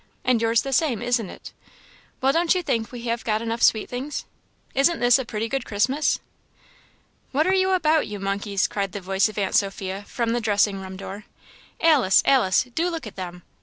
and 0.23 0.41
yours 0.41 0.63
the 0.63 0.73
same, 0.73 0.99
isn't 0.99 1.29
it? 1.29 1.53
Well, 2.21 2.33
don't 2.33 2.55
you 2.55 2.63
think 2.63 2.91
we 2.91 3.03
have 3.03 3.23
got 3.23 3.39
enough 3.39 3.61
sweet 3.61 3.87
things? 3.87 4.25
Isn't 4.73 4.99
this 4.99 5.19
a 5.19 5.25
pretty 5.25 5.47
good 5.47 5.63
Christmas?" 5.63 6.19
"What 7.31 7.45
are 7.45 7.53
you 7.53 7.69
about, 7.73 8.07
you 8.07 8.19
monkeys?" 8.19 8.67
cried 8.67 8.93
the 8.93 8.99
voice 9.01 9.29
of 9.29 9.37
Aunt 9.37 9.53
Sophia, 9.53 10.03
from 10.07 10.31
the 10.31 10.41
dressing 10.41 10.81
room 10.81 10.97
door. 10.97 11.25
"Alice, 11.79 12.23
Alice! 12.25 12.63
do 12.73 12.89
look 12.89 13.05
at 13.05 13.15
them. 13.15 13.43